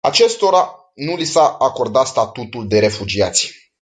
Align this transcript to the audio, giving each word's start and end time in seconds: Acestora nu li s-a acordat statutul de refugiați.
Acestora 0.07 0.91
nu 0.95 1.15
li 1.15 1.25
s-a 1.25 1.55
acordat 1.59 2.07
statutul 2.07 2.67
de 2.67 2.79
refugiați. 2.79 3.51